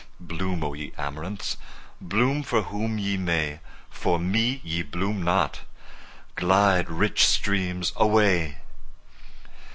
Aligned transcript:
Bloom, 0.19 0.63
O 0.63 0.73
ye 0.73 0.93
amaranths! 0.97 1.57
bloom 2.01 2.41
for 2.41 2.63
whom 2.63 2.97
ye 2.97 3.17
may, 3.17 3.59
For 3.91 4.17
me 4.19 4.59
ye 4.63 4.81
bloom 4.81 5.21
not! 5.21 5.59
Glide, 6.35 6.89
rich 6.89 7.23
streams, 7.27 7.93
away! 7.95 8.57